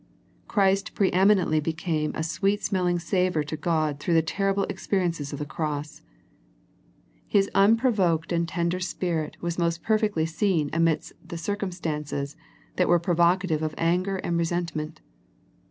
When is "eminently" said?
1.11-1.59